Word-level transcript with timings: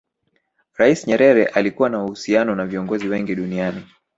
rais 0.77 1.07
nyerere 1.07 1.45
alikuwa 1.45 1.89
na 1.89 2.03
uhusiano 2.03 2.55
na 2.55 2.65
viongozi 2.65 3.07
wengi 3.07 3.35
duniani 3.35 3.85